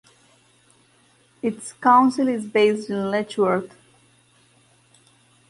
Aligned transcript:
Its 1.43 1.73
council 1.73 2.27
is 2.27 2.43
based 2.47 2.89
in 2.89 3.11
Letchworth. 3.11 3.77